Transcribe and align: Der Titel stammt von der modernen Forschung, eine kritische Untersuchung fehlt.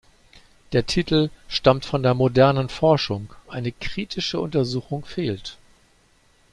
Der 0.71 0.87
Titel 0.87 1.29
stammt 1.47 1.85
von 1.85 2.01
der 2.01 2.15
modernen 2.15 2.69
Forschung, 2.69 3.35
eine 3.47 3.71
kritische 3.71 4.39
Untersuchung 4.39 5.05
fehlt. 5.05 5.57